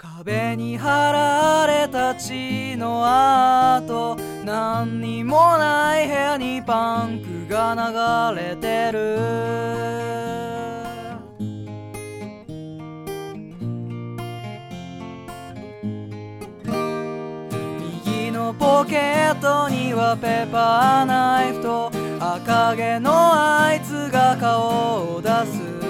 [0.00, 3.02] 壁に貼られた血の
[3.74, 4.16] 跡。
[4.44, 7.18] 何にもない部屋にパン
[7.48, 9.18] クが流れてる。
[18.06, 21.90] 右のポケットにはペーパーナイフと
[22.20, 25.87] 赤毛のあいつが顔を出す。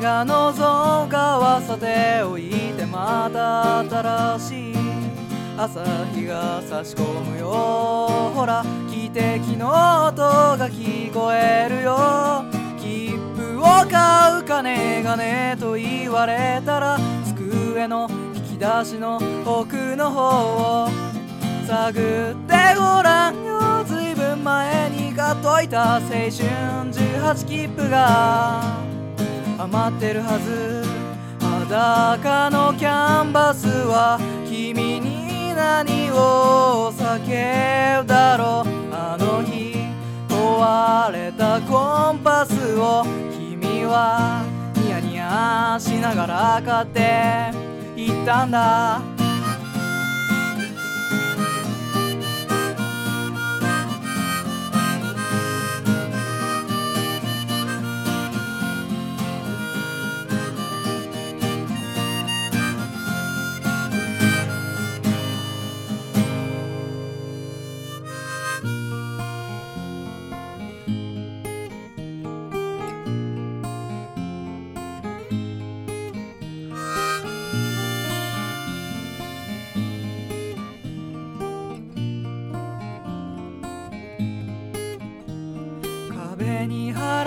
[0.00, 4.74] が望むかはさておいてまた新しい
[5.56, 5.84] 朝
[6.14, 7.50] 日が差し込むよ。
[8.34, 9.68] ほら汽笛の
[10.06, 12.44] 音が聞こえるよ。
[12.78, 20.88] 切符を買う金がねと言われたら机の引き出しの奥の方を
[21.66, 23.84] 探ってごらんよ。
[23.84, 28.97] ずいぶん前に買っといた青春18切符が。
[29.70, 30.82] 待ってるはず
[31.40, 34.18] 裸のキャンバスは
[34.48, 38.68] 君に何を叫ぶだろう。
[38.92, 39.76] あの日
[40.28, 44.44] 壊れたコンパスを君は
[44.76, 49.17] ニヤニヤしながら買っていったんだ。
[86.68, 87.24] に貼